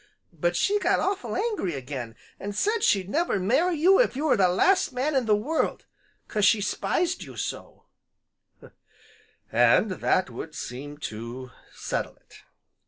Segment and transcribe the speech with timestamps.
[0.33, 4.35] But she got awful angry again an' said she'd never marry you if you were
[4.35, 5.85] the last man in the world
[6.27, 7.85] 'cause she 'spised you so"
[9.51, 12.37] "And that would seem to settle it!"